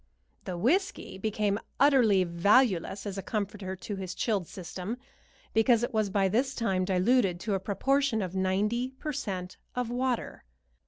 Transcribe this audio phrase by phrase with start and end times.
[0.45, 4.97] The whiskey became utterly valueless as a comforter to his chilled system,
[5.53, 9.91] because it was by this time diluted to a proportion of ninety per cent of
[9.91, 10.43] water.